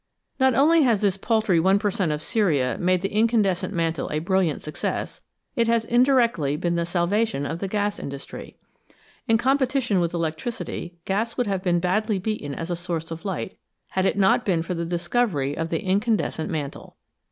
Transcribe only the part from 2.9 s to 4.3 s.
the incandescent mantle a